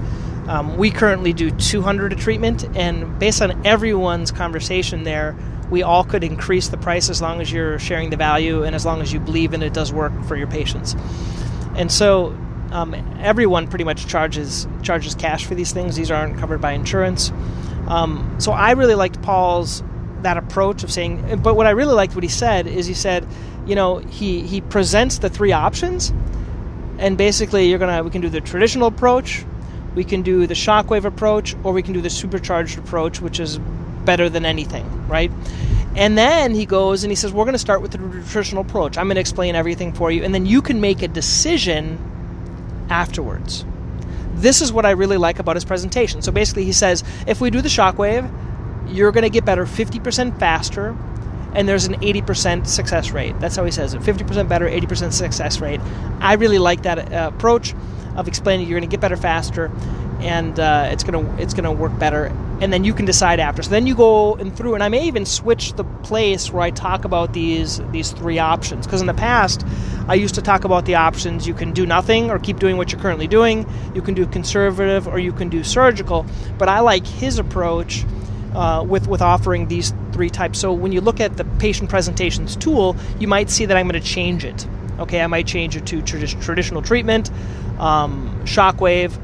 Um, 0.48 0.76
we 0.76 0.90
currently 0.90 1.32
do 1.32 1.50
200 1.50 2.12
a 2.12 2.16
treatment, 2.16 2.64
and 2.76 3.18
based 3.18 3.42
on 3.42 3.66
everyone's 3.66 4.30
conversation 4.30 5.04
there, 5.04 5.36
we 5.70 5.82
all 5.82 6.04
could 6.04 6.22
increase 6.22 6.68
the 6.68 6.76
price 6.76 7.10
as 7.10 7.20
long 7.20 7.40
as 7.40 7.50
you're 7.50 7.78
sharing 7.78 8.10
the 8.10 8.16
value 8.16 8.62
and 8.62 8.74
as 8.74 8.86
long 8.86 9.02
as 9.02 9.12
you 9.12 9.18
believe 9.18 9.52
in 9.52 9.62
it 9.62 9.74
does 9.74 9.92
work 9.92 10.12
for 10.24 10.36
your 10.36 10.46
patients. 10.46 10.94
And 11.74 11.90
so 11.90 12.36
um, 12.70 12.94
everyone 13.20 13.68
pretty 13.68 13.84
much 13.84 14.06
charges 14.06 14.66
charges 14.82 15.14
cash 15.14 15.44
for 15.44 15.54
these 15.54 15.72
things. 15.72 15.96
These 15.96 16.10
aren't 16.10 16.38
covered 16.38 16.60
by 16.60 16.72
insurance. 16.72 17.32
Um, 17.88 18.36
so 18.38 18.52
I 18.52 18.72
really 18.72 18.94
liked 18.94 19.22
Paul's 19.22 19.82
that 20.22 20.36
approach 20.36 20.82
of 20.82 20.90
saying. 20.90 21.40
But 21.42 21.56
what 21.56 21.66
I 21.66 21.70
really 21.70 21.94
liked 21.94 22.14
what 22.14 22.24
he 22.24 22.30
said 22.30 22.66
is 22.66 22.86
he 22.86 22.94
said 22.94 23.26
you 23.66 23.74
know, 23.74 23.98
he, 23.98 24.42
he 24.42 24.60
presents 24.60 25.18
the 25.18 25.28
three 25.28 25.52
options, 25.52 26.12
and 26.98 27.18
basically 27.18 27.68
you're 27.68 27.78
gonna 27.78 28.02
we 28.02 28.10
can 28.10 28.22
do 28.22 28.28
the 28.30 28.40
traditional 28.40 28.86
approach, 28.86 29.44
we 29.94 30.04
can 30.04 30.22
do 30.22 30.46
the 30.46 30.54
shockwave 30.54 31.04
approach, 31.04 31.56
or 31.64 31.72
we 31.72 31.82
can 31.82 31.92
do 31.92 32.00
the 32.00 32.10
supercharged 32.10 32.78
approach, 32.78 33.20
which 33.20 33.40
is 33.40 33.58
better 34.04 34.30
than 34.30 34.46
anything, 34.46 35.08
right? 35.08 35.32
And 35.96 36.16
then 36.16 36.54
he 36.54 36.64
goes 36.64 37.02
and 37.02 37.10
he 37.10 37.16
says, 37.16 37.32
We're 37.32 37.50
to 37.50 37.58
start 37.58 37.82
with 37.82 37.92
the 37.92 37.98
traditional 37.98 38.62
approach. 38.62 38.96
I'm 38.96 39.08
to 39.10 39.18
explain 39.18 39.54
everything 39.54 39.92
for 39.92 40.10
you, 40.10 40.22
and 40.22 40.34
then 40.34 40.46
you 40.46 40.62
can 40.62 40.80
make 40.80 41.02
a 41.02 41.08
decision 41.08 41.98
afterwards. 42.88 43.64
This 44.34 44.60
is 44.60 44.72
what 44.72 44.86
I 44.86 44.90
really 44.90 45.16
like 45.16 45.38
about 45.38 45.56
his 45.56 45.64
presentation. 45.64 46.22
So 46.22 46.30
basically, 46.30 46.64
he 46.64 46.72
says, 46.72 47.02
If 47.26 47.40
we 47.40 47.50
do 47.50 47.62
the 47.62 47.68
shockwave, 47.68 48.30
you're 48.88 49.12
going 49.12 49.24
to 49.24 49.30
get 49.30 49.44
better 49.44 49.64
50% 49.64 50.38
faster 50.38 50.96
and 51.54 51.68
there's 51.68 51.86
an 51.86 51.94
80% 52.00 52.66
success 52.66 53.10
rate. 53.10 53.38
That's 53.40 53.56
how 53.56 53.64
he 53.64 53.70
says 53.70 53.94
it 53.94 54.02
50% 54.02 54.48
better, 54.48 54.68
80% 54.68 55.12
success 55.12 55.60
rate. 55.60 55.80
I 56.20 56.34
really 56.34 56.58
like 56.58 56.82
that 56.82 57.12
uh, 57.12 57.30
approach 57.34 57.74
of 58.16 58.28
explaining 58.28 58.68
you're 58.68 58.78
going 58.78 58.88
to 58.88 58.92
get 58.92 59.00
better 59.00 59.16
faster 59.16 59.70
and 60.20 60.58
uh, 60.58 60.88
it's 60.90 61.04
going 61.04 61.24
to 61.24 61.42
it's 61.42 61.54
going 61.54 61.64
to 61.64 61.72
work 61.72 61.96
better 61.98 62.26
and 62.60 62.72
then 62.72 62.84
you 62.84 62.94
can 62.94 63.04
decide 63.04 63.38
after 63.38 63.62
so 63.62 63.70
then 63.70 63.86
you 63.86 63.94
go 63.94 64.34
and 64.36 64.56
through 64.56 64.72
and 64.74 64.82
i 64.82 64.88
may 64.88 65.06
even 65.06 65.26
switch 65.26 65.74
the 65.74 65.84
place 65.84 66.50
where 66.50 66.62
i 66.62 66.70
talk 66.70 67.04
about 67.04 67.34
these 67.34 67.80
these 67.90 68.12
three 68.12 68.38
options 68.38 68.86
because 68.86 69.02
in 69.02 69.06
the 69.06 69.14
past 69.14 69.64
i 70.08 70.14
used 70.14 70.34
to 70.34 70.40
talk 70.40 70.64
about 70.64 70.86
the 70.86 70.94
options 70.94 71.46
you 71.46 71.52
can 71.52 71.72
do 71.72 71.84
nothing 71.84 72.30
or 72.30 72.38
keep 72.38 72.58
doing 72.58 72.78
what 72.78 72.90
you're 72.90 73.00
currently 73.00 73.26
doing 73.26 73.68
you 73.94 74.00
can 74.00 74.14
do 74.14 74.26
conservative 74.26 75.06
or 75.06 75.18
you 75.18 75.32
can 75.32 75.50
do 75.50 75.62
surgical 75.62 76.24
but 76.56 76.68
i 76.68 76.80
like 76.80 77.06
his 77.06 77.38
approach 77.38 78.06
uh, 78.56 78.82
with 78.82 79.06
with 79.06 79.20
offering 79.20 79.68
these 79.68 79.92
three 80.12 80.30
types. 80.30 80.58
So 80.58 80.72
when 80.72 80.90
you 80.90 81.00
look 81.02 81.20
at 81.20 81.36
the 81.36 81.44
patient 81.44 81.90
presentations 81.90 82.56
tool, 82.56 82.96
you 83.20 83.28
might 83.28 83.50
see 83.50 83.66
that 83.66 83.76
I'm 83.76 83.86
going 83.86 84.00
to 84.00 84.08
change 84.08 84.44
it. 84.44 84.66
Okay, 84.98 85.20
I 85.20 85.26
might 85.26 85.46
change 85.46 85.76
it 85.76 85.86
to 85.88 86.00
tradi- 86.00 86.42
traditional 86.42 86.80
treatment, 86.80 87.30
um, 87.78 88.40
shockwave, 88.44 89.20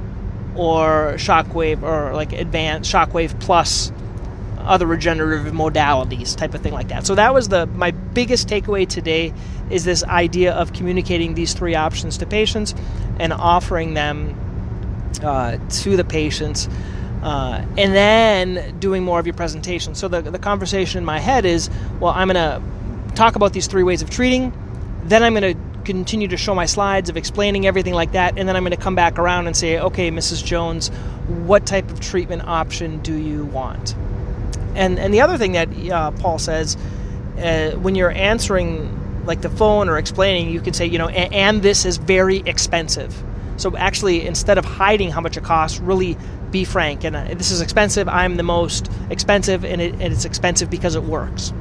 or 0.54 1.14
shockwave, 1.16 1.82
or 1.82 2.14
like 2.14 2.34
advanced 2.34 2.92
shockwave 2.92 3.40
plus 3.40 3.90
other 4.58 4.86
regenerative 4.86 5.52
modalities 5.52 6.36
type 6.36 6.54
of 6.54 6.60
thing 6.60 6.74
like 6.74 6.88
that. 6.88 7.06
So 7.06 7.14
that 7.14 7.32
was 7.32 7.48
the 7.48 7.66
my 7.66 7.90
biggest 7.90 8.48
takeaway 8.48 8.86
today 8.86 9.32
is 9.70 9.84
this 9.84 10.04
idea 10.04 10.52
of 10.52 10.74
communicating 10.74 11.32
these 11.32 11.54
three 11.54 11.74
options 11.74 12.18
to 12.18 12.26
patients 12.26 12.74
and 13.18 13.32
offering 13.32 13.94
them 13.94 14.38
uh, 15.22 15.56
to 15.56 15.96
the 15.96 16.04
patients 16.04 16.68
uh, 17.22 17.64
and 17.78 17.94
then 17.94 18.78
doing 18.78 19.04
more 19.04 19.20
of 19.20 19.26
your 19.26 19.34
presentation. 19.34 19.94
So 19.94 20.08
the, 20.08 20.22
the 20.22 20.38
conversation 20.38 20.98
in 20.98 21.04
my 21.04 21.18
head 21.18 21.44
is, 21.44 21.70
well, 22.00 22.12
I'm 22.14 22.28
going 22.28 22.34
to 22.34 22.62
talk 23.14 23.36
about 23.36 23.52
these 23.52 23.66
three 23.66 23.82
ways 23.82 24.02
of 24.02 24.10
treating, 24.10 24.52
then 25.04 25.22
I'm 25.22 25.34
going 25.34 25.54
to 25.54 25.72
continue 25.84 26.28
to 26.28 26.36
show 26.36 26.54
my 26.54 26.66
slides 26.66 27.10
of 27.10 27.16
explaining 27.16 27.66
everything 27.66 27.94
like 27.94 28.12
that, 28.12 28.38
and 28.38 28.48
then 28.48 28.56
I'm 28.56 28.62
going 28.62 28.76
to 28.76 28.82
come 28.82 28.94
back 28.94 29.18
around 29.18 29.46
and 29.46 29.56
say, 29.56 29.78
okay, 29.78 30.10
Mrs. 30.10 30.44
Jones, 30.44 30.88
what 31.28 31.66
type 31.66 31.90
of 31.90 32.00
treatment 32.00 32.42
option 32.46 33.00
do 33.00 33.14
you 33.14 33.44
want? 33.44 33.94
And 34.74 34.98
and 34.98 35.12
the 35.12 35.20
other 35.20 35.36
thing 35.36 35.52
that 35.52 35.68
uh, 35.90 36.10
Paul 36.12 36.38
says, 36.38 36.76
uh, 37.38 37.72
when 37.72 37.94
you're 37.94 38.10
answering 38.10 39.24
like 39.26 39.42
the 39.42 39.50
phone 39.50 39.88
or 39.88 39.98
explaining, 39.98 40.50
you 40.50 40.60
can 40.60 40.72
say, 40.72 40.86
you 40.86 40.98
know, 40.98 41.08
and 41.08 41.62
this 41.62 41.84
is 41.84 41.96
very 41.96 42.38
expensive. 42.38 43.22
So 43.56 43.76
actually, 43.76 44.26
instead 44.26 44.58
of 44.58 44.64
hiding 44.64 45.10
how 45.10 45.20
much 45.20 45.36
it 45.36 45.44
costs, 45.44 45.78
really 45.78 46.16
be 46.52 46.64
frank. 46.64 47.04
And 47.04 47.16
uh, 47.16 47.34
this 47.34 47.50
is 47.50 47.60
expensive. 47.60 48.08
I'm 48.08 48.36
the 48.36 48.42
most 48.42 48.90
expensive, 49.10 49.64
and, 49.64 49.80
it, 49.80 49.94
and 49.94 50.12
it's 50.12 50.24
expensive 50.24 50.70
because 50.70 50.94
it 50.94 51.02
works. 51.02 51.52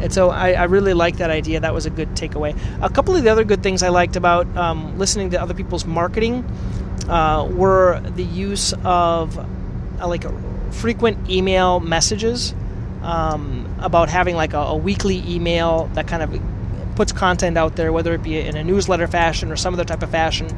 And 0.00 0.12
so 0.12 0.30
I, 0.30 0.52
I, 0.52 0.64
really 0.64 0.94
like 0.94 1.18
that 1.18 1.30
idea. 1.30 1.60
That 1.60 1.74
was 1.74 1.86
a 1.86 1.90
good 1.90 2.08
takeaway. 2.16 2.58
A 2.82 2.90
couple 2.90 3.14
of 3.14 3.22
the 3.22 3.30
other 3.30 3.44
good 3.44 3.62
things 3.62 3.84
I 3.84 3.90
liked 3.90 4.16
about 4.16 4.48
um, 4.56 4.98
listening 4.98 5.30
to 5.30 5.40
other 5.40 5.54
people's 5.54 5.84
marketing 5.84 6.44
uh, 7.08 7.46
were 7.48 8.00
the 8.00 8.24
use 8.24 8.74
of 8.84 9.38
uh, 9.38 10.08
like 10.08 10.24
frequent 10.72 11.30
email 11.30 11.78
messages 11.78 12.52
um, 13.02 13.72
about 13.80 14.08
having 14.08 14.34
like 14.34 14.54
a, 14.54 14.58
a 14.58 14.76
weekly 14.76 15.22
email 15.28 15.88
that 15.94 16.08
kind 16.08 16.22
of 16.22 16.34
puts 16.94 17.12
content 17.12 17.56
out 17.56 17.76
there, 17.76 17.92
whether 17.92 18.14
it 18.14 18.22
be 18.22 18.38
in 18.38 18.56
a 18.56 18.64
newsletter 18.64 19.06
fashion 19.06 19.50
or 19.50 19.56
some 19.56 19.74
other 19.74 19.84
type 19.84 20.02
of 20.02 20.10
fashion. 20.10 20.48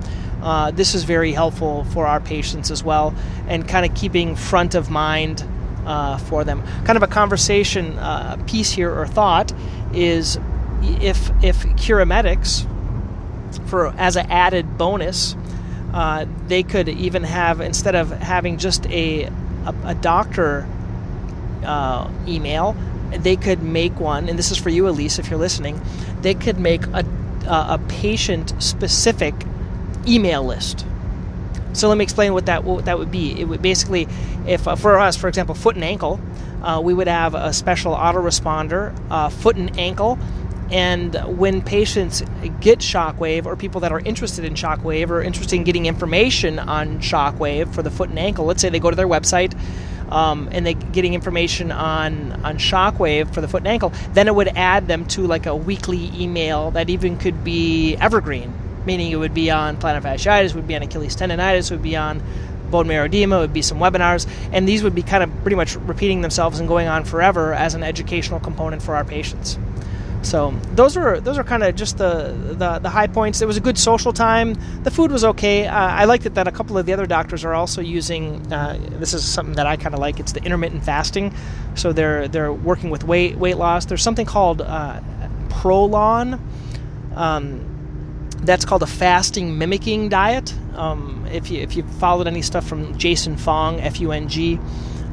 Uh, 0.43 0.71
this 0.71 0.95
is 0.95 1.05
very 1.05 1.33
helpful 1.33 1.85
for 1.85 2.07
our 2.07 2.21
patients 2.21 2.71
as 2.71 2.83
well, 2.83 3.15
and 3.49 3.67
kind 3.67 3.87
of 3.87 3.97
keeping 3.97 4.37
front 4.37 4.75
of 4.75 4.91
mind 4.91 5.45
uh, 5.87 6.19
for 6.19 6.45
them. 6.45 6.63
Kind 6.85 6.97
of 6.97 7.03
a 7.03 7.07
conversation 7.07 7.99
uh, 7.99 8.43
piece 8.47 8.71
here 8.71 8.93
or 8.93 9.07
thought 9.07 9.53
is 9.93 10.39
if 10.83 11.31
if 11.43 11.63
CuraMedix, 11.63 12.69
for 13.69 13.89
as 13.97 14.17
an 14.17 14.31
added 14.31 14.77
bonus, 14.77 15.37
uh, 15.93 16.27
they 16.49 16.63
could 16.63 16.89
even 16.89 17.23
have 17.23 17.61
instead 17.61 17.95
of 17.95 18.11
having 18.11 18.59
just 18.59 18.87
a 18.87 19.25
a, 19.25 19.75
a 19.85 19.95
doctor 19.95 20.67
uh, 21.65 22.11
email, 22.29 22.77
they 23.11 23.37
could 23.37 23.63
make 23.63 24.01
one, 24.01 24.29
and 24.29 24.39
this 24.39 24.51
is 24.51 24.59
for 24.59 24.71
you, 24.71 24.89
Elise, 24.89 25.19
if 25.19 25.31
you're 25.31 25.39
listening. 25.41 25.81
They 26.23 26.35
could 26.35 26.59
make 26.59 26.87
a 26.89 27.05
a 27.49 27.79
patient 27.89 28.55
specific 28.63 29.35
email 30.09 30.45
list 30.45 30.85
So 31.73 31.89
let 31.89 31.99
me 31.99 32.05
explain 32.05 32.33
what 32.35 32.47
that 32.47 32.65
what 32.65 32.87
that 32.87 32.99
would 32.99 33.11
be. 33.11 33.39
It 33.41 33.47
would 33.47 33.63
basically, 33.63 34.09
if 34.47 34.69
uh, 34.69 34.77
for 34.77 34.99
us, 34.99 35.17
for 35.17 35.29
example, 35.29 35.55
foot 35.55 35.77
and 35.77 35.85
ankle, 35.85 36.21
uh, 36.63 36.81
we 36.85 36.95
would 36.95 37.09
have 37.09 37.35
a 37.35 37.53
special 37.53 37.95
autoresponder, 37.95 38.95
uh, 39.11 39.29
foot 39.31 39.57
and 39.57 39.79
ankle, 39.79 40.19
and 40.71 41.15
when 41.39 41.63
patients 41.63 42.23
get 42.61 42.81
shockwave, 42.81 43.47
or 43.47 43.57
people 43.57 43.81
that 43.83 43.93
are 43.93 44.01
interested 44.01 44.45
in 44.45 44.55
shockwave, 44.55 45.11
or 45.11 45.23
interested 45.23 45.57
in 45.57 45.65
getting 45.65 45.87
information 45.87 46.59
on 46.61 47.01
shockwave 47.01 47.75
for 47.75 47.83
the 47.83 47.91
foot 47.91 48.11
and 48.11 48.19
ankle, 48.19 48.47
let's 48.47 48.63
say 48.63 48.69
they 48.71 48.81
go 48.81 48.91
to 48.91 48.97
their 48.97 49.09
website. 49.09 49.55
Um, 50.11 50.49
and 50.53 50.67
they 50.67 50.75
getting 50.75 51.15
information 51.15 51.73
on 51.73 52.33
on 52.45 52.59
shockwave 52.59 53.33
for 53.33 53.41
the 53.41 53.49
foot 53.49 53.63
and 53.63 53.69
ankle, 53.69 53.93
then 54.13 54.29
it 54.29 54.35
would 54.35 54.49
add 54.49 54.87
them 54.87 55.07
to 55.07 55.27
like 55.27 55.47
a 55.47 55.57
weekly 55.57 56.11
email 56.15 56.71
that 56.73 56.91
even 56.91 57.17
could 57.17 57.43
be 57.43 57.97
evergreen, 57.97 58.53
meaning 58.85 59.11
it 59.11 59.17
would 59.17 59.35
be 59.35 59.51
on 59.51 59.77
plantar 59.77 60.03
fasciitis, 60.03 60.55
would 60.55 60.67
be 60.67 60.77
on 60.77 60.83
Achilles 60.83 61.17
tendonitis, 61.17 61.71
would 61.71 61.83
be 61.83 61.97
on 61.97 62.23
bone 62.71 62.87
marrow 62.87 63.07
edema, 63.07 63.39
would 63.39 63.53
be 63.53 63.63
some 63.63 63.79
webinars, 63.79 64.27
and 64.53 64.69
these 64.69 64.83
would 64.83 64.95
be 64.95 65.03
kind 65.03 65.23
of 65.23 65.31
pretty 65.43 65.57
much 65.57 65.77
repeating 65.77 66.21
themselves 66.21 66.59
and 66.59 66.69
going 66.69 66.89
on 66.89 67.05
forever 67.05 67.55
as 67.55 67.75
an 67.75 67.83
educational 67.83 68.41
component 68.41 68.83
for 68.83 68.97
our 68.97 69.05
patients. 69.05 69.59
So 70.25 70.55
those 70.73 70.97
are 70.97 71.21
those 71.21 71.37
are 71.39 71.45
kind 71.45 71.63
of 71.63 71.77
just 71.77 71.99
the, 71.99 72.35
the, 72.59 72.79
the 72.79 72.89
high 72.89 73.07
points. 73.07 73.43
It 73.43 73.47
was 73.47 73.59
a 73.59 73.61
good 73.61 73.79
social 73.79 74.13
time. 74.13 74.55
The 74.83 74.91
food 74.91 75.13
was 75.13 75.23
okay. 75.23 75.67
Uh, 75.67 75.77
I 75.77 76.07
liked 76.07 76.25
it 76.25 76.35
that 76.35 76.49
a 76.49 76.51
couple 76.51 76.79
of 76.79 76.87
the 76.87 76.93
other 76.95 77.07
doctors 77.07 77.45
are 77.45 77.53
also 77.53 77.83
using. 77.83 78.51
Uh, 78.53 78.79
this 78.99 79.13
is 79.13 79.25
something 79.25 79.55
that 79.57 79.67
I 79.67 79.77
kind 79.77 79.95
of 79.95 80.01
like. 80.01 80.19
It's 80.19 80.33
the 80.33 80.43
intermittent 80.43 80.83
fasting. 80.83 81.35
So 81.75 81.93
they're 81.93 82.27
they're 82.27 82.53
working 82.53 82.91
with 82.91 83.05
weight 83.05 83.37
weight 83.37 83.59
loss. 83.59 83.85
There's 83.85 84.03
something 84.03 84.27
called 84.27 84.63
uh, 84.63 85.01
Prolon. 85.49 86.41
Um, 87.15 87.71
that's 88.41 88.65
called 88.65 88.83
a 88.83 88.87
fasting 88.87 89.59
mimicking 89.59 90.09
diet. 90.09 90.55
Um, 90.75 91.27
if 91.31 91.51
you 91.51 91.61
if 91.61 91.77
you 91.77 91.83
followed 91.83 92.27
any 92.27 92.43
stuff 92.43 92.67
from 92.67 92.97
Jason 92.99 93.37
Fung, 93.37 93.79
F 93.81 94.01
U 94.01 94.11
N 94.11 94.29
G 94.29 94.59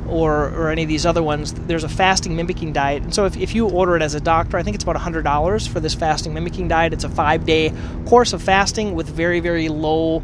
or, 0.07 0.49
or 0.49 0.69
any 0.69 0.83
of 0.83 0.89
these 0.89 1.05
other 1.05 1.23
ones, 1.23 1.53
there's 1.53 1.83
a 1.83 1.89
fasting 1.89 2.35
mimicking 2.35 2.73
diet. 2.73 3.03
And 3.03 3.13
so 3.13 3.25
if, 3.25 3.37
if 3.37 3.55
you 3.55 3.67
order 3.67 3.95
it 3.95 4.01
as 4.01 4.13
a 4.13 4.19
doctor, 4.19 4.57
I 4.57 4.63
think 4.63 4.75
it's 4.75 4.83
about 4.83 4.97
$100 4.97 5.67
for 5.67 5.79
this 5.79 5.93
fasting 5.93 6.33
mimicking 6.33 6.67
diet. 6.67 6.93
It's 6.93 7.03
a 7.03 7.09
five 7.09 7.45
day 7.45 7.73
course 8.05 8.33
of 8.33 8.41
fasting 8.41 8.95
with 8.95 9.07
very, 9.07 9.39
very 9.39 9.69
low 9.69 10.23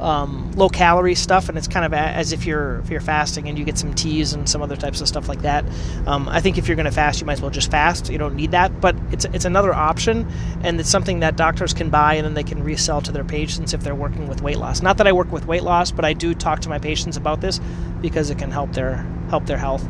um, 0.00 0.52
low 0.52 0.68
calorie 0.68 1.14
stuff, 1.14 1.48
and 1.48 1.56
it's 1.56 1.68
kind 1.68 1.84
of 1.84 1.94
as 1.94 2.32
if 2.32 2.46
you're 2.46 2.80
if 2.80 2.90
you're 2.90 3.00
fasting 3.00 3.48
and 3.48 3.58
you 3.58 3.64
get 3.64 3.78
some 3.78 3.94
teas 3.94 4.32
and 4.32 4.48
some 4.48 4.62
other 4.62 4.76
types 4.76 5.00
of 5.00 5.08
stuff 5.08 5.28
like 5.28 5.42
that. 5.42 5.64
Um, 6.06 6.28
I 6.28 6.40
think 6.40 6.58
if 6.58 6.68
you're 6.68 6.76
going 6.76 6.86
to 6.86 6.92
fast, 6.92 7.20
you 7.20 7.26
might 7.26 7.34
as 7.34 7.40
well 7.42 7.50
just 7.50 7.70
fast. 7.70 8.10
You 8.10 8.18
don't 8.18 8.34
need 8.34 8.50
that, 8.52 8.80
but 8.80 8.96
it's 9.12 9.24
it's 9.26 9.44
another 9.44 9.72
option, 9.72 10.28
and 10.62 10.78
it's 10.80 10.90
something 10.90 11.20
that 11.20 11.36
doctors 11.36 11.72
can 11.72 11.90
buy 11.90 12.14
and 12.14 12.24
then 12.24 12.34
they 12.34 12.42
can 12.42 12.62
resell 12.62 13.00
to 13.02 13.12
their 13.12 13.24
patients 13.24 13.72
if 13.72 13.82
they're 13.82 13.94
working 13.94 14.28
with 14.28 14.42
weight 14.42 14.58
loss. 14.58 14.82
Not 14.82 14.98
that 14.98 15.06
I 15.06 15.12
work 15.12 15.30
with 15.30 15.46
weight 15.46 15.62
loss, 15.62 15.90
but 15.90 16.04
I 16.04 16.12
do 16.12 16.34
talk 16.34 16.60
to 16.60 16.68
my 16.68 16.78
patients 16.78 17.16
about 17.16 17.40
this 17.40 17.60
because 18.00 18.30
it 18.30 18.38
can 18.38 18.50
help 18.50 18.72
their 18.72 19.06
help 19.30 19.46
their 19.46 19.58
health. 19.58 19.84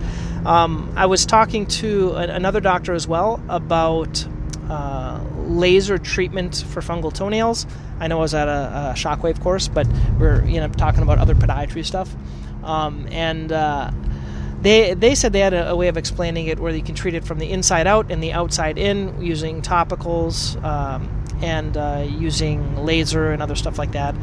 Um, 0.47 0.93
I 0.97 1.07
was 1.07 1.25
talking 1.25 1.67
to 1.67 2.13
another 2.13 2.61
doctor 2.61 2.93
as 2.93 3.09
well 3.09 3.43
about 3.49 4.27
uh, 4.69 5.21
laser 5.45 5.99
treatment 5.99 6.65
for 6.69 6.81
fungal 6.81 7.13
toenails. 7.13 7.67
I 8.01 8.09
know 8.09 8.19
I 8.19 8.21
was 8.21 8.35
at 8.35 8.49
a, 8.49 8.93
a 8.93 8.95
shockwave 8.97 9.41
course, 9.41 9.69
but 9.69 9.87
we're 10.19 10.45
you 10.45 10.61
know 10.61 10.69
talking 10.69 11.03
about 11.03 11.19
other 11.19 11.35
podiatry 11.35 11.85
stuff, 11.85 12.15
um, 12.63 13.07
and 13.11 13.53
uh, 13.53 13.91
they 14.61 14.95
they 14.95 15.15
said 15.15 15.33
they 15.33 15.41
had 15.41 15.55
a, 15.55 15.71
a, 15.71 15.77
way 15.77 15.89
of 15.89 15.97
explaining 15.97 16.47
it 16.47 16.59
where 16.59 16.75
you 16.75 16.83
can 16.83 16.95
treat 16.95 17.15
it 17.15 17.25
from 17.25 17.39
the 17.39 17.51
inside 17.51 17.87
out 17.87 18.11
and 18.11 18.23
the 18.23 18.33
outside 18.33 18.79
in 18.79 19.23
using 19.23 19.63
topicals. 19.63 20.63
Um, 20.63 21.21
and 21.43 21.77
uh, 21.77 22.07
using 22.09 22.77
laser 22.77 23.33
and 23.33 23.43
other 23.43 23.55
stuff 23.55 23.79
like 23.79 23.93
that. 23.93 24.15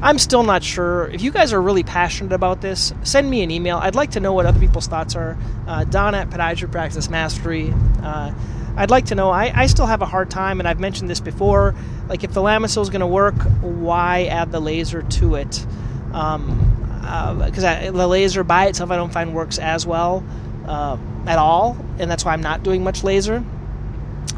I'm 0.00 0.18
still 0.18 0.42
not 0.42 0.62
sure. 0.62 1.08
If 1.08 1.20
you 1.20 1.30
guys 1.30 1.52
are 1.52 1.60
really 1.60 1.82
passionate 1.82 2.32
about 2.32 2.60
this, 2.62 2.94
send 3.02 3.28
me 3.28 3.42
an 3.42 3.50
email. 3.50 3.78
I'd 3.78 3.94
like 3.94 4.12
to 4.12 4.20
know 4.20 4.32
what 4.32 4.46
other 4.46 4.58
people's 4.58 4.86
thoughts 4.86 5.14
are. 5.14 5.36
Uh, 5.66 5.84
Don 5.84 6.14
at 6.14 6.30
Podiatry 6.30 6.70
Practice 6.70 7.10
Mastery. 7.10 7.72
Uh, 8.02 8.32
I'd 8.80 8.90
like 8.90 9.04
to 9.06 9.14
know. 9.14 9.28
I, 9.28 9.52
I 9.54 9.66
still 9.66 9.84
have 9.84 10.00
a 10.00 10.06
hard 10.06 10.30
time, 10.30 10.58
and 10.58 10.66
I've 10.66 10.80
mentioned 10.80 11.10
this 11.10 11.20
before. 11.20 11.74
Like, 12.08 12.24
if 12.24 12.32
the 12.32 12.40
Lamisil 12.40 12.80
is 12.80 12.88
going 12.88 13.02
to 13.02 13.06
work, 13.06 13.34
why 13.60 14.24
add 14.24 14.52
the 14.52 14.60
laser 14.60 15.02
to 15.02 15.34
it? 15.34 15.66
Because 16.06 16.40
um, 16.40 17.04
uh, 17.04 17.90
the 17.90 18.06
laser 18.06 18.42
by 18.42 18.68
itself, 18.68 18.90
I 18.90 18.96
don't 18.96 19.12
find 19.12 19.34
works 19.34 19.58
as 19.58 19.86
well 19.86 20.24
uh, 20.66 20.96
at 21.26 21.36
all, 21.36 21.76
and 21.98 22.10
that's 22.10 22.24
why 22.24 22.32
I'm 22.32 22.40
not 22.40 22.62
doing 22.62 22.82
much 22.82 23.04
laser. 23.04 23.44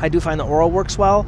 I 0.01 0.09
do 0.09 0.19
find 0.19 0.41
the 0.41 0.45
oral 0.45 0.73
works 0.73 0.99
well, 0.99 1.25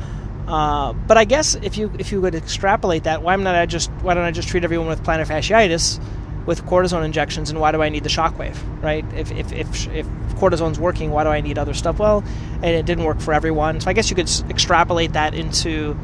uh, 0.49 0.93
but 0.93 1.17
I 1.17 1.25
guess 1.25 1.55
if 1.55 1.79
you 1.79 1.93
if 2.01 2.11
you 2.11 2.21
would 2.21 2.35
extrapolate 2.35 3.05
that, 3.05 3.23
why 3.23 3.37
not 3.37 3.55
I 3.55 3.67
just 3.67 3.91
why 4.03 4.15
don't 4.15 4.25
I 4.25 4.33
just 4.33 4.49
treat 4.49 4.65
everyone 4.65 4.89
with 4.89 5.05
plantar 5.05 5.27
fasciitis 5.27 6.01
with 6.47 6.65
cortisone 6.65 7.05
injections, 7.05 7.51
and 7.51 7.61
why 7.61 7.73
do 7.73 7.83
I 7.83 7.89
need 7.89 8.05
the 8.05 8.11
shockwave, 8.11 8.57
right? 8.83 9.05
If, 9.15 9.31
if, 9.33 9.53
if, 9.53 9.89
if 9.89 10.07
cortisone's 10.37 10.79
working, 10.79 11.11
why 11.11 11.25
do 11.25 11.31
I 11.31 11.41
need 11.41 11.59
other 11.59 11.75
stuff? 11.75 11.99
Well, 11.99 12.23
and 12.57 12.67
it 12.67 12.87
didn't 12.87 13.05
work 13.05 13.21
for 13.21 13.33
everyone. 13.33 13.81
So 13.81 13.91
I 13.91 13.93
guess 13.93 14.11
you 14.11 14.17
could 14.17 14.31
extrapolate 14.51 15.13
that 15.15 15.35
into 15.35 15.97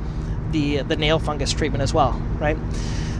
the, 0.50 0.78
the 0.82 0.96
nail 0.96 1.18
fungus 1.18 1.52
treatment 1.52 1.82
as 1.82 1.92
well, 1.92 2.12
right? 2.38 2.56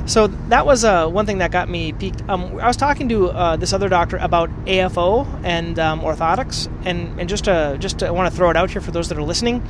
So 0.06 0.26
that 0.48 0.66
was 0.66 0.84
uh, 0.84 1.08
one 1.08 1.26
thing 1.26 1.38
that 1.38 1.52
got 1.52 1.68
me 1.68 1.92
peaked. 1.92 2.22
Um, 2.28 2.58
I 2.58 2.66
was 2.66 2.76
talking 2.76 3.08
to 3.10 3.28
uh, 3.28 3.56
this 3.56 3.72
other 3.72 3.88
doctor 3.88 4.16
about 4.16 4.50
AFO 4.64 5.26
and 5.44 5.78
um, 5.78 6.00
orthotics, 6.00 6.66
and, 6.84 7.20
and 7.20 7.28
just 7.28 7.44
to, 7.44 7.76
just 7.78 8.00
to, 8.00 8.08
I 8.08 8.10
want 8.10 8.30
to 8.30 8.36
throw 8.36 8.50
it 8.50 8.56
out 8.56 8.70
here 8.70 8.80
for 8.80 8.90
those 8.90 9.08
that 9.10 9.18
are 9.18 9.22
listening 9.22 9.62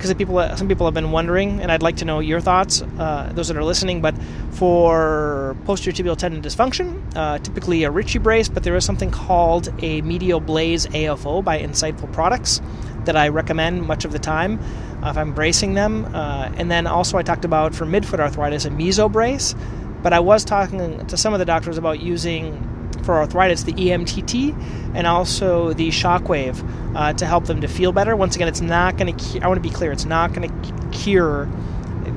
because 0.00 0.14
people, 0.14 0.56
some 0.56 0.66
people 0.66 0.86
have 0.86 0.94
been 0.94 1.10
wondering, 1.10 1.60
and 1.60 1.70
I'd 1.70 1.82
like 1.82 1.96
to 1.96 2.06
know 2.06 2.20
your 2.20 2.40
thoughts, 2.40 2.80
uh, 2.80 3.30
those 3.34 3.48
that 3.48 3.56
are 3.58 3.64
listening. 3.64 4.00
But 4.00 4.14
for 4.52 5.54
posterior 5.66 5.94
tibial 5.94 6.16
tendon 6.16 6.40
dysfunction, 6.40 7.02
uh, 7.14 7.38
typically 7.38 7.84
a 7.84 7.90
Ritchie 7.90 8.18
brace, 8.18 8.48
but 8.48 8.62
there 8.62 8.74
is 8.76 8.84
something 8.84 9.10
called 9.10 9.68
a 9.82 10.00
medial 10.00 10.40
blaze 10.40 10.86
AFO 10.86 11.44
by 11.44 11.60
Insightful 11.60 12.10
Products 12.14 12.62
that 13.04 13.14
I 13.14 13.28
recommend 13.28 13.82
much 13.82 14.06
of 14.06 14.12
the 14.12 14.18
time 14.18 14.58
uh, 15.04 15.10
if 15.10 15.18
I'm 15.18 15.34
bracing 15.34 15.74
them. 15.74 16.06
Uh, 16.14 16.50
and 16.56 16.70
then 16.70 16.86
also 16.86 17.18
I 17.18 17.22
talked 17.22 17.44
about 17.44 17.74
for 17.74 17.84
midfoot 17.84 18.20
arthritis 18.20 18.64
a 18.64 18.70
meso 18.70 19.12
brace, 19.12 19.54
but 20.02 20.14
I 20.14 20.20
was 20.20 20.46
talking 20.46 21.06
to 21.08 21.16
some 21.18 21.34
of 21.34 21.40
the 21.40 21.44
doctors 21.44 21.76
about 21.76 22.00
using 22.00 22.69
for 23.04 23.16
arthritis, 23.16 23.64
the 23.64 23.72
EMTT, 23.72 24.94
and 24.94 25.06
also 25.06 25.72
the 25.72 25.88
shockwave 25.88 26.64
uh, 26.96 27.12
to 27.14 27.26
help 27.26 27.46
them 27.46 27.60
to 27.60 27.68
feel 27.68 27.92
better. 27.92 28.16
Once 28.16 28.36
again, 28.36 28.48
it's 28.48 28.60
not 28.60 28.96
going 28.96 29.16
to. 29.16 29.40
I 29.40 29.48
want 29.48 29.62
to 29.62 29.68
be 29.68 29.74
clear. 29.74 29.92
It's 29.92 30.04
not 30.04 30.32
going 30.32 30.48
to 30.48 30.88
cure 30.90 31.48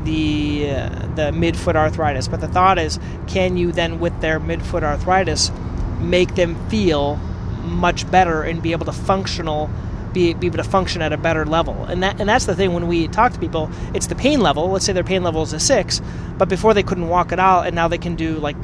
the 0.03 0.71
uh, 0.71 0.89
the 1.15 1.31
midfoot 1.31 1.75
arthritis. 1.75 2.27
But 2.27 2.41
the 2.41 2.47
thought 2.47 2.79
is, 2.79 2.99
can 3.27 3.57
you 3.57 3.71
then, 3.71 3.99
with 3.99 4.19
their 4.21 4.39
midfoot 4.39 4.83
arthritis, 4.83 5.51
make 5.99 6.35
them 6.35 6.69
feel 6.69 7.15
much 7.63 8.09
better 8.11 8.43
and 8.43 8.61
be 8.61 8.73
able 8.73 8.85
to 8.85 8.91
functional 8.91 9.69
be, 10.13 10.33
be 10.33 10.47
able 10.47 10.57
to 10.57 10.63
function 10.63 11.01
at 11.01 11.11
a 11.11 11.17
better 11.17 11.45
level. 11.45 11.85
And 11.85 12.03
that 12.03 12.19
and 12.19 12.29
that's 12.29 12.45
the 12.45 12.55
thing 12.55 12.73
when 12.73 12.87
we 12.87 13.07
talk 13.07 13.33
to 13.33 13.39
people, 13.39 13.69
it's 13.93 14.07
the 14.07 14.15
pain 14.15 14.41
level. 14.41 14.69
Let's 14.69 14.85
say 14.85 14.93
their 14.93 15.03
pain 15.03 15.23
level 15.23 15.41
is 15.41 15.53
a 15.53 15.59
six, 15.59 16.01
but 16.37 16.49
before 16.49 16.73
they 16.73 16.83
couldn't 16.83 17.09
walk 17.09 17.31
at 17.31 17.39
all, 17.39 17.61
and 17.61 17.75
now 17.75 17.87
they 17.87 17.97
can 17.97 18.15
do 18.15 18.37
like 18.37 18.55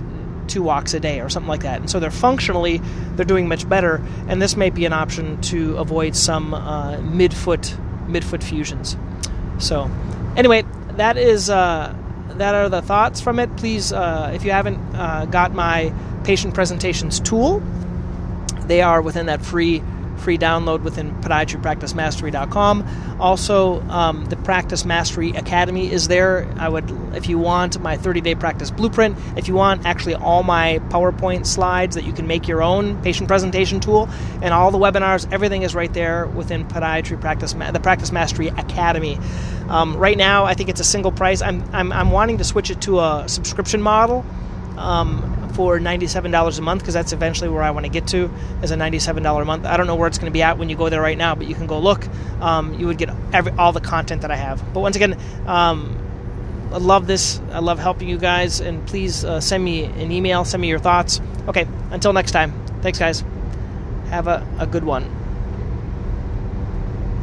two 0.50 0.62
walks 0.64 0.94
a 0.94 1.00
day 1.00 1.22
or 1.22 1.30
something 1.30 1.48
like 1.48 1.62
that. 1.62 1.80
And 1.80 1.90
so 1.90 2.00
they're 2.00 2.12
functionally 2.12 2.82
they're 3.16 3.26
doing 3.26 3.48
much 3.48 3.68
better. 3.68 4.02
And 4.28 4.42
this 4.42 4.58
may 4.58 4.70
be 4.70 4.86
an 4.86 4.94
option 4.94 5.40
to 5.44 5.78
avoid 5.78 6.16
some 6.16 6.54
uh, 6.54 6.98
midfoot 6.98 7.76
midfoot 8.08 8.44
fusions. 8.44 8.98
So 9.60 9.90
anyway, 10.36 10.64
that 10.98 11.18
is 11.18 11.50
uh, 11.50 11.96
that 12.38 12.56
are 12.56 12.70
the 12.70 12.82
thoughts 12.82 13.22
from 13.22 13.40
it. 13.40 13.56
Please, 13.58 13.94
uh, 13.94 14.32
if 14.34 14.44
you 14.44 14.52
haven't 14.52 14.80
uh, 14.96 15.26
got 15.26 15.54
my 15.54 15.94
patient 16.24 16.54
presentations 16.54 17.20
tool, 17.20 17.62
they 18.66 18.82
are 18.82 19.02
within 19.02 19.28
that 19.28 19.44
free 19.44 19.82
free 20.20 20.38
download 20.38 20.82
within 20.82 21.14
podiatrypracticemastery.com. 21.22 23.18
Also, 23.20 23.82
um, 23.90 24.26
the 24.26 24.36
Practice 24.38 24.86
Mastery 24.86 25.32
Academy 25.32 25.92
is 25.92 26.08
there. 26.08 26.48
I 26.58 26.70
would, 26.70 26.90
if 27.16 27.28
you 27.28 27.38
want 27.38 27.82
my 27.82 27.98
30-day 27.98 28.36
practice 28.36 28.72
blueprint, 28.72 29.18
if 29.36 29.48
you 29.48 29.54
want 29.54 29.86
actually 29.86 30.16
all 30.16 30.44
my 30.44 30.80
PowerPoint 30.90 31.46
slides 31.46 31.96
that 31.96 32.04
you 32.04 32.14
can 32.14 32.28
make 32.28 32.48
your 32.48 32.62
own 32.62 33.02
patient 33.02 33.28
presentation 33.28 33.80
tool, 33.80 34.10
and 34.42 34.54
all 34.54 34.72
the 34.72 34.78
webinars, 34.78 35.32
everything 35.32 35.64
is 35.64 35.76
right 35.76 35.94
there 35.94 36.28
within 36.28 36.68
Podiatry 36.68 37.20
Practice, 37.20 37.54
the 37.54 37.80
Practice 37.82 38.12
Mastery 38.12 38.48
Academy. 38.48 39.18
Um, 39.68 39.96
right 39.98 40.18
now, 40.18 40.46
I 40.46 40.54
think 40.54 40.70
it's 40.70 40.80
a 40.80 40.86
single 40.86 41.12
price. 41.12 41.42
I'm, 41.42 41.64
I'm, 41.74 41.92
I'm 41.92 42.12
wanting 42.12 42.38
to 42.40 42.44
switch 42.44 42.70
it 42.70 42.82
to 42.82 43.00
a 43.00 43.26
subscription 43.28 43.82
model. 43.82 44.26
Um, 44.78 45.39
for 45.56 45.80
$97 45.80 46.58
a 46.58 46.62
month 46.62 46.82
because 46.82 46.94
that's 46.94 47.14
eventually 47.14 47.50
where 47.50 47.64
I 47.64 47.72
want 47.72 47.86
to 47.86 47.92
get 47.92 48.08
to 48.08 48.32
is 48.64 48.72
a 48.72 48.76
$97 48.76 49.42
a 49.42 49.46
month. 49.46 49.66
I 49.66 49.78
don't 49.78 49.88
know 49.88 49.96
where 49.96 50.08
it's 50.08 50.18
going 50.18 50.32
to 50.32 50.34
be 50.34 50.42
at 50.42 50.58
when 50.58 50.70
you 50.70 50.76
go 50.76 50.90
there 50.90 51.02
right 51.02 51.18
now, 51.18 51.36
but 51.36 51.48
you 51.48 51.56
can 51.56 51.68
go 51.68 51.80
look. 51.80 52.08
Um, 52.42 52.74
you 52.80 52.88
would 52.88 52.98
get 52.98 53.10
every, 53.34 53.52
all 53.54 53.72
the 53.72 53.82
content 53.82 54.22
that 54.22 54.32
I 54.32 54.36
have. 54.36 54.74
But 54.74 54.82
once 54.82 54.96
again, 54.96 55.20
um, 55.46 55.98
I 56.72 56.78
love 56.78 57.08
this. 57.08 57.40
I 57.52 57.60
love 57.60 57.80
helping 57.80 58.08
you 58.08 58.18
guys, 58.18 58.60
and 58.60 58.86
please 58.88 59.26
uh, 59.26 59.42
send 59.42 59.64
me 59.64 59.86
an 59.86 60.12
email, 60.12 60.46
send 60.46 60.62
me 60.62 60.68
your 60.68 60.80
thoughts. 60.80 61.20
Okay, 61.48 61.68
until 61.92 62.14
next 62.14 62.32
time. 62.32 62.54
Thanks, 62.82 63.00
guys. 63.00 63.24
Have 64.10 64.28
a, 64.28 64.48
a 64.60 64.68
good 64.68 64.84
one. 64.84 65.19